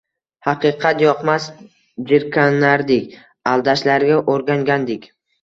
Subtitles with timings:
[0.45, 1.45] Haqiqat yoqmas,
[2.13, 3.13] jirkanardik,
[3.53, 5.09] aldashlariga o‘rgangandik.